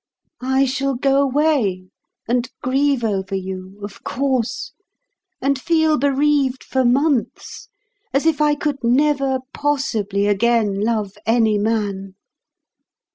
[0.41, 1.85] I shall go away,
[2.27, 4.73] and grieve over you, of course,
[5.39, 7.69] and feel bereaved for months,
[8.11, 12.15] as if I could never possibly again love any man.